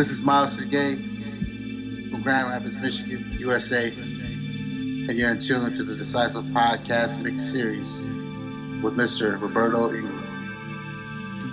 [0.00, 0.96] This is Myles Sergey
[2.08, 3.88] from Grand Rapids, Michigan, USA.
[3.88, 8.00] And you're in tune to the Decisive Podcast Mixed Series
[8.82, 9.38] with Mr.
[9.38, 10.16] Roberto Ingram.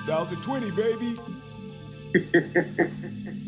[0.05, 1.19] 2020, baby.